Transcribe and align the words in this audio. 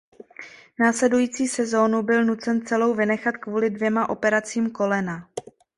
Následující 0.79 1.47
sezónu 1.47 2.03
byl 2.03 2.25
nucen 2.25 2.65
celou 2.65 2.93
vynechat 2.93 3.37
kvůli 3.37 3.69
dvěma 3.69 4.09
operacím 4.09 4.71
kolena. 4.71 5.29